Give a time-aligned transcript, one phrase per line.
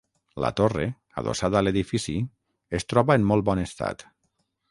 [0.43, 0.85] La torre,
[1.21, 2.17] adossada a l'edifici,
[2.79, 4.07] es troba en molt bon estat.